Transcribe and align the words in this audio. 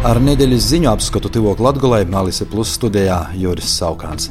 Ar 0.00 0.16
nedēļas 0.16 0.64
ziņu 0.64 0.88
apskatu 0.88 1.28
Tivok 1.28 1.58
Latgulē 1.60 2.06
Malise 2.08 2.46
Plus 2.48 2.70
studijā 2.72 3.18
Juris 3.36 3.68
Saukāns. 3.76 4.30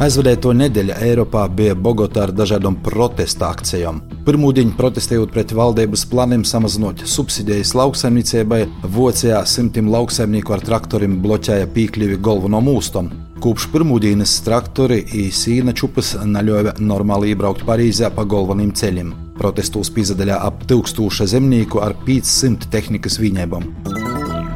Aizvadēto 0.00 0.54
nedēļu 0.56 0.94
Eiropā 1.04 1.42
bija 1.52 1.74
Bogotā 1.76 2.22
ar 2.24 2.32
dažādām 2.32 2.78
protesta 2.80 3.50
akcijām. 3.52 3.98
Pirmūdiņu 4.24 4.72
protestējot 4.78 5.34
pret 5.34 5.52
valdības 5.58 6.06
plāniem 6.08 6.46
samazinot 6.48 7.04
subsidijas 7.04 7.74
lauksaimniecībai, 7.76 8.62
Vācijā 8.96 9.42
simtiem 9.44 9.92
lauksaimnieku 9.92 10.56
ar 10.56 10.64
traktoriem 10.64 11.20
bloķēja 11.20 11.68
pīkļuvi 11.76 12.16
galvenom 12.24 12.70
mūstam. 12.70 13.12
Kopš 13.44 13.68
pirmdienas 13.74 14.38
traktori 14.48 15.02
īsīna 15.26 15.76
čupas 15.76 16.14
neļauj 16.24 16.78
normāli 16.80 17.34
iebraukt 17.34 17.68
Parīzē 17.68 18.14
pa 18.16 18.24
galveniem 18.24 18.72
ceļiem. 18.72 19.12
Protestos 19.36 19.92
pīzdaļā 19.92 20.40
ap 20.48 20.64
1000 20.72 21.28
zemnieku 21.36 21.84
ar 21.84 22.00
500 22.08 22.72
tehnikas 22.72 23.20
viņēbām. 23.20 23.97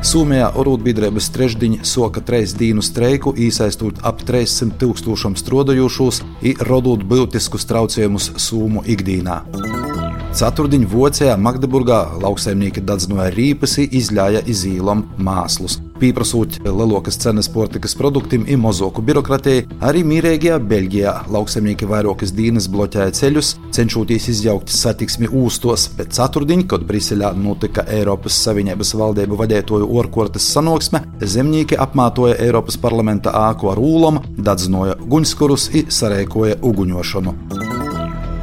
Somijā 0.03 0.49
arotbiedrības 0.59 1.29
trešdiņa 1.31 1.85
soka 1.87 2.21
treis 2.27 2.57
dienu 2.59 2.83
streiku, 2.83 3.31
iesaistot 3.39 4.01
ap 4.03 4.25
300 4.27 4.75
tūkstošiem 4.81 5.37
strādājošos, 5.39 6.19
radot 6.67 7.05
būtiskus 7.07 7.69
traucējumus 7.71 8.33
Somu 8.43 8.83
ikdienā. 8.83 9.39
Ceturtdienā 10.35 10.91
Vācijā 10.91 11.39
Magdeburgā 11.39 12.03
lauksaimnieki 12.25 12.83
dadzināja 12.83 13.31
rīpas, 13.37 13.79
izļāja 13.79 14.43
izīlam 14.51 15.07
māslus 15.23 15.79
pieprasot 16.03 16.59
lielākas 16.67 17.19
cenas 17.23 17.49
portikas 17.53 17.95
produktiem 17.99 18.45
un 18.51 18.63
mazāku 18.65 19.05
birokratiju, 19.07 19.69
arī 19.87 20.03
mīrīgajā 20.09 20.59
Beļģijā 20.73 21.15
lauksaimnieki 21.33 21.89
vairākas 21.91 22.35
dienas 22.35 22.67
bloķēja 22.73 23.15
ceļus, 23.19 23.53
cenšoties 23.77 24.29
izjaukt 24.35 24.73
satiksmi 24.75 25.31
ūstos, 25.31 25.89
bet 25.99 26.15
ceturtdien, 26.17 26.67
kad 26.69 26.87
Briselē 26.89 27.33
notika 27.39 27.87
Eiropas 27.99 28.39
Savienības 28.43 28.95
valdību 28.99 29.39
vadītāju 29.45 29.91
orkortes 30.03 30.49
sanāksme, 30.57 31.05
zemnieki 31.23 31.79
apmātoja 31.87 32.39
Eiropas 32.43 32.81
parlamenta 32.83 33.35
āku 33.47 33.71
ar 33.73 33.83
ūlam, 33.83 34.23
dadzinoja 34.39 34.99
guņskurus 35.07 35.71
un 35.79 35.95
sarēkoja 36.01 36.59
uguņošanu. 36.67 37.62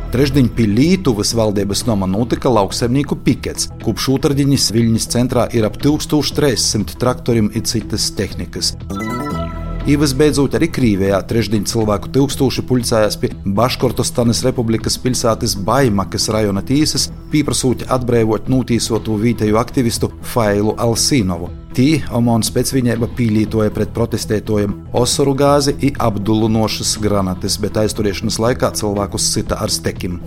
Trešdien 0.09 0.47
pie 0.49 0.65
Lietuvas 0.65 1.35
valdības 1.37 1.83
nama 1.85 2.07
notika 2.09 2.49
lauksaimnieku 2.49 3.19
pikets. 3.27 3.67
Kopš 3.83 4.07
otrdienas 4.15 4.71
Viļņas 4.73 5.05
centrā 5.13 5.43
ir 5.53 5.67
ap 5.69 5.77
1300 5.77 6.97
traktoriem 6.97 7.51
un 7.53 7.67
citas 7.69 8.09
tehnikas. 8.17 8.73
Īvas 9.89 10.11
beidzot 10.13 10.53
arī 10.53 10.67
Krīvijā 10.69 11.17
trešdien 11.25 11.63
cilvēku 11.65 12.11
tūkstoši 12.13 12.61
pulcējās 12.69 13.15
pie 13.17 13.31
Baškortostanas 13.57 14.43
Republikas 14.45 14.99
pilsētas 15.01 15.55
Baimakas 15.65 16.27
rajona 16.29 16.61
tiesas, 16.61 17.07
pieprasot 17.31 17.87
atbrīvot 17.95 18.51
notīsotu 18.53 19.17
vietēju 19.23 19.57
aktivistu 19.57 20.11
Failu 20.33 20.75
Alsīnovu. 20.77 21.49
Tī 21.73 21.87
Omons 22.13 22.53
pēc 22.53 22.75
viņiem 22.75 23.07
pīlītoja 23.17 23.73
pret 23.73 23.95
protestētojiem 23.97 24.77
osoru 24.99 25.33
gāzi 25.41 25.73
un 25.79 25.97
apdulinošas 26.09 26.97
granatas, 27.01 27.57
bet 27.57 27.81
aizturēšanas 27.81 28.37
laikā 28.45 28.75
cilvēkus 28.77 29.33
sita 29.33 29.57
ar 29.57 29.73
stekiem. 29.73 30.21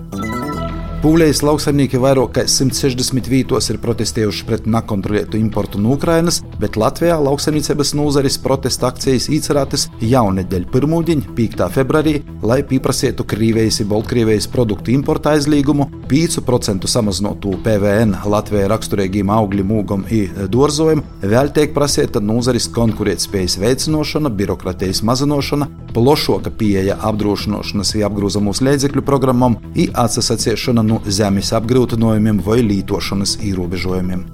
Pūlējas 1.03 1.41
lauksaimnieki 1.43 1.99
vairāk 1.99 2.37
kā 2.37 2.43
160 2.47 3.27
vītos 3.27 3.67
ir 3.73 3.81
protestējuši 3.83 4.45
pret 4.47 4.67
nekontrolētu 4.71 5.35
importu 5.35 5.81
no 5.83 5.97
Ukrainas, 5.97 6.37
bet 6.63 6.77
Latvijā 6.79 7.17
lauksaimniecības 7.19 7.91
nozares 7.99 8.37
protesta 8.39 8.87
akcijas 8.93 9.27
īcerētas 9.35 9.89
jaunedēļ 9.99 10.69
pirmūdiņ, 10.71 11.25
5. 11.35 11.65
februārī, 11.75 12.13
lai 12.47 12.61
pieprasītu 12.71 13.27
Krievijas 13.27 13.81
un 13.83 13.89
Baltkrievijas 13.91 14.47
produktu 14.53 14.95
importa 14.95 15.33
aizliegumu, 15.35 15.89
5% 16.07 16.87
samazinotu 16.87 17.57
PVN 17.67 18.21
Latvijai 18.31 18.71
raksturīgiem 18.71 19.35
augļiem, 19.35 19.75
mūgam 19.75 20.07
un 20.07 20.47
dārzojumam, 20.55 21.03
vēl 21.27 21.51
tiek 21.59 21.75
prasīta 21.75 22.23
nozares 22.23 22.71
konkurētspējas 22.79 23.59
veicināšana, 23.59 24.31
birokratijas 24.39 25.03
mazināšana, 25.11 25.67
plašāka 25.99 26.55
pieeja 26.63 27.01
apdrošināšanas 27.11 27.95
un 27.99 28.07
apgrozamos 28.07 28.63
līdzekļu 28.63 29.03
programmam 29.03 29.59
un 29.75 29.91
atsasāciešana 30.07 30.92
no 30.93 31.01
zemes 31.09 31.53
apgrūtinājumiem 31.57 32.43
vai 32.45 32.61
lītošanas 32.67 33.39
ierobežojumiem. 33.49 34.27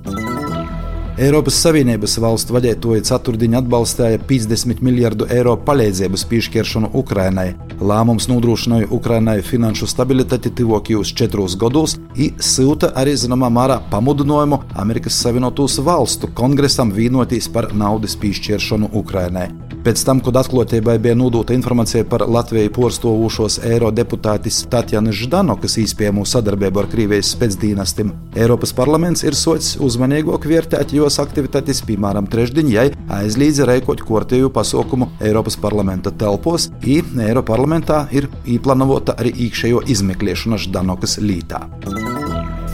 Eiropas 1.19 1.57
Savienības 1.65 2.13
valstu 2.23 2.55
vadītāji 2.55 3.03
ceturtdien 3.09 3.57
atbalstīja 3.59 4.21
50 4.29 4.85
miljardu 4.87 5.27
eiro 5.35 5.57
palīdzības 5.67 6.23
piešķiršanu 6.31 6.93
Ukrainai. 7.01 7.49
Lēmums 7.83 8.29
nodrošināja 8.31 8.87
Ukrainai 8.95 9.41
finanšu 9.43 9.91
stabilitāti 9.91 10.55
tuvākajos 10.61 11.11
četros 11.19 11.59
gados, 11.59 11.97
un 11.99 12.39
silta 12.39 12.93
arī 13.03 13.17
zināmā 13.19 13.51
mērā 13.51 13.81
pamudinājumu 13.91 14.63
Amerikas 14.79 15.19
Savienotos 15.25 15.81
valstu 15.83 16.31
kongresam 16.39 16.95
vienoties 16.95 17.51
par 17.51 17.73
naudas 17.75 18.15
piešķiršanu 18.23 18.95
Ukrainai. 19.03 19.49
Pēc 19.89 20.03
tam, 20.05 20.19
kad 20.21 20.37
atklātībai 20.37 20.99
bija 21.01 21.15
nodota 21.17 21.55
informācija 21.57 22.05
par 22.05 22.21
Latviju 22.29 22.69
porstovušos 22.77 23.55
eiro 23.65 23.89
deputātis 23.89 24.59
Tatjana 24.69 25.15
Ždano, 25.17 25.55
kas 25.63 25.79
īspējamo 25.81 26.27
sadarbību 26.29 26.83
ar 26.83 26.89
Krievijas 26.93 27.31
spēcdīnastiem, 27.33 28.11
Eiropas 28.37 28.75
parlaments 28.77 29.23
ir 29.25 29.33
sots 29.33 29.79
uzmanīgāk 29.81 30.45
vērtēt 30.51 30.93
jos 30.93 31.17
aktivitātes, 31.23 31.81
piemēram, 31.89 32.29
trešdienai 32.29 32.91
aizliedza 33.17 33.65
reikot 33.71 34.03
kortēju 34.05 34.51
pasaukumu 34.53 35.09
Eiropas 35.25 35.57
parlamenta 35.57 36.13
telpos, 36.13 36.69
un 36.69 37.23
Eiroparlamentā 37.25 38.03
ir 38.13 38.29
īplānota 38.45 39.15
arī 39.17 39.33
iekšējo 39.47 39.87
izmeklēšana 39.89 40.59
Ždanokas 40.67 41.17
lītā. 41.25 41.63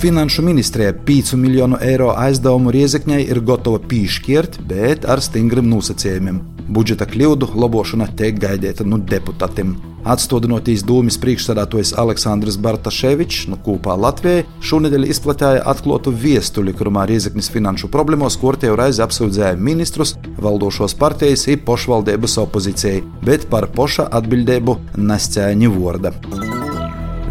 Finanšu 0.02 0.42
ministrija 0.42 0.96
5 1.06 1.36
miljonu 1.38 1.78
eiro 1.78 2.10
aizdevumu 2.10 2.74
Riezekņai 2.74 3.22
ir 3.22 3.40
gatava 3.46 3.78
piešķirt, 3.78 4.58
bet 4.66 5.06
ar 5.06 5.22
stingriem 5.22 5.70
nosacījumiem. 5.70 6.42
Budžeta 6.68 7.06
kļūdu 7.08 7.50
labošana 7.58 8.08
tiek 8.16 8.38
gaidīta 8.40 8.86
no 8.88 8.98
deputātiem. 8.98 9.74
Atstādinotīs 10.04 10.82
dūmis 10.84 11.16
priekšsēdētājs 11.22 11.94
Aleksandrs 12.00 12.58
Bartaševičs 12.60 13.46
no 13.48 13.56
Kūpā 13.64 13.94
Latvijai 13.96 14.42
šonadēļ 14.64 15.06
izplatīja 15.08 15.62
atklātu 15.72 16.12
vēstuli, 16.12 16.74
kurā 16.76 17.06
Riezeknis 17.08 17.48
finanšu 17.52 17.88
problēmos 17.92 18.36
kortēju 18.40 18.76
reizi 18.80 19.00
apsūdzēja 19.04 19.56
ministrus, 19.56 20.16
valdošos 20.44 20.96
partijas 21.00 21.46
un 21.48 21.64
pošvaldības 21.64 22.36
opozīcijai, 22.44 23.00
bet 23.24 23.48
par 23.52 23.70
poša 23.72 24.10
atbildību 24.20 24.76
nescēja 25.00 25.56
ņivorda. 25.64 26.12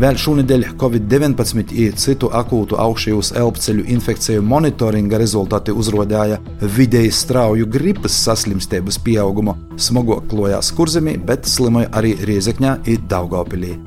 Vēl 0.02 0.16
šonadēļ 0.18 0.64
Covid-19 0.82 1.74
un 1.86 1.98
citu 2.02 2.30
akūtu 2.34 2.80
augšējos 2.82 3.30
elpceļu 3.38 3.84
infekciju 3.94 4.42
monitoringa 4.42 5.20
rezultāti 5.22 5.76
uzrādīja 5.76 6.40
vidēji 6.78 7.12
strauju 7.14 7.70
gripas 7.70 8.18
saslimstības 8.26 8.98
pieaugumu. 9.06 9.54
Smogok 9.78 10.26
klojās 10.32 10.74
kurzemī, 10.74 11.20
bet 11.22 11.46
slimoja 11.46 11.92
arī 11.94 12.16
Riezekņā 12.26 12.80
un 12.90 13.06
Daugopilī. 13.10 13.78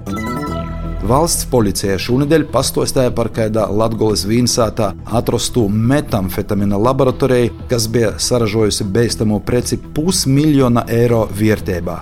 Valsts 1.06 1.46
policija 1.50 1.98
šonadēļ 2.02 2.46
pastostāja 2.54 3.10
par 3.14 3.32
kādā 3.34 3.66
Latvijas 3.70 4.24
vīnsātā 4.26 4.92
atrastu 5.18 5.66
metamfetamīna 5.68 6.78
laboratoriju, 6.82 7.66
kas 7.70 7.90
bija 7.90 8.14
saražojusi 8.18 8.86
beigstamo 8.94 9.42
preci 9.46 9.78
pusmiljona 9.78 10.86
eiro 11.02 11.26
vērtībā. 11.34 12.00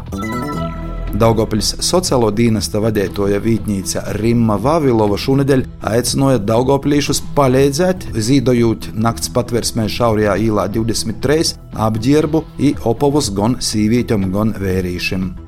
Daugopils 1.15 1.69
sociālo 1.85 2.33
dienesta 2.35 2.81
vadītāja 2.83 3.39
Vītnīca 3.45 4.03
Rimma 4.17 4.57
Vavilova 4.59 5.19
šonadēļ 5.21 5.63
aicināja 5.93 6.41
Daugopilīšus 6.43 7.23
palīdzēt, 7.37 8.09
zīdojot 8.19 8.91
nakts 8.99 9.31
patversmē 9.37 9.87
šaurajā 9.95 10.35
īlā 10.49 10.67
23 10.75 11.55
apģērbu 11.87 12.45
i 12.59 12.75
opovus 12.91 13.31
gan 13.37 13.61
sīvītam, 13.63 14.31
gan 14.35 14.57
vērīšiem. 14.59 15.44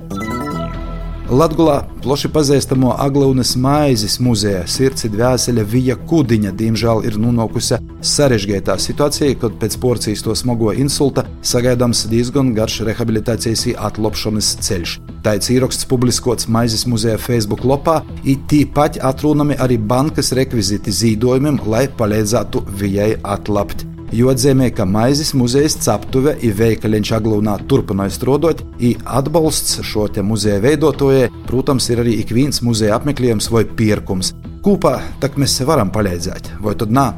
Latvijā 1.26 1.80
plaši 2.04 2.28
pazīstamo 2.30 2.92
Aglaunas 3.02 3.56
maizes 3.58 4.20
muzeja 4.22 4.60
sirds 4.70 5.08
dvēsele 5.10 5.64
Vija 5.66 5.96
Kudiņa 5.98 6.52
diemžēl 6.54 7.02
ir 7.08 7.16
nonākusi 7.18 7.80
sarežģītā 8.06 8.76
situācijā, 8.78 9.32
kad 9.40 9.56
pēc 9.58 9.74
porcijas 9.82 10.22
to 10.22 10.36
smago 10.38 10.70
insulta 10.70 11.24
sagaidāms 11.42 12.04
diezgan 12.12 12.52
garš 12.54 12.84
rehabilitācijas 12.86 13.66
atlopšanas 13.88 14.52
ceļš. 14.68 14.94
Tāds 15.26 15.50
ieraksts 15.50 15.90
publiskots 15.90 16.46
maizes 16.46 16.86
muzeja 16.86 17.18
Facebook 17.18 17.66
lapā, 17.66 18.04
it 18.22 18.46
tīpaši 18.46 19.02
atrunami 19.10 19.58
arī 19.58 19.80
bankas 19.82 20.30
rekvizīti 20.30 20.94
zīdojumiem, 20.94 21.58
lai 21.66 21.88
palīdzētu 21.90 22.68
Vijai 22.78 23.16
atlapt. 23.24 23.95
Jo 24.14 24.30
atzīmē, 24.30 24.68
ka 24.70 24.84
maizes 24.86 25.32
muzeja 25.34 25.68
ceptuve 25.72 26.36
ir 26.46 26.54
veikaliņš 26.54 27.10
Aglūnā 27.18 27.56
turpināja 27.66 28.14
strādāt, 28.14 28.62
un 28.62 29.08
atbalsts 29.18 29.80
šo 29.82 30.06
muzeja 30.22 30.60
veidotājai, 30.62 31.30
protams, 31.48 31.90
ir 31.90 32.04
arī 32.04 32.20
ik 32.22 32.30
viens 32.30 32.62
muzeja 32.62 33.00
apmeklējums 33.00 33.50
vai 33.50 33.64
pirkums. 33.64 34.32
Kopā 34.62 35.00
tak 35.20 35.36
mēs 35.38 35.58
varam 35.66 35.90
palīdzēt, 35.90 36.54
vai 36.62 36.74
tad 36.78 36.94
nā? 36.94 37.10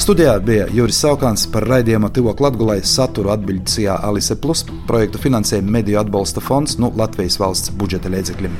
Studijā 0.00 0.38
bija 0.40 0.66
Juris 0.72 1.00
Saukāns 1.02 1.42
par 1.52 1.66
raidījuma 1.68 2.08
Tivok 2.12 2.40
Latgulai 2.40 2.78
saturu 2.84 3.32
atbildīcijā 3.34 3.98
Alise 4.08 4.36
Plus 4.40 4.62
projektu 4.88 5.20
finansējuma 5.20 5.76
mediju 5.80 6.00
atbalsta 6.00 6.40
fonds 6.40 6.78
no 6.80 6.88
Latvijas 6.96 7.36
valsts 7.40 7.72
budžeta 7.76 8.08
līdzekļiem. 8.12 8.56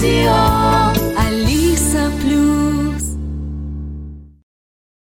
Radio 0.00 0.77